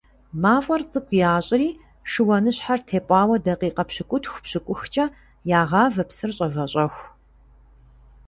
[0.41, 1.69] Мафӏэр цӏыкӏу ящӏри
[2.11, 5.05] шыуаныщхьэр тепӏауэ дакъикъэ пщыкӏутху- пщыкӏухкӏэ
[5.59, 7.05] ягъавэ псыр щӏэвэщӏэху.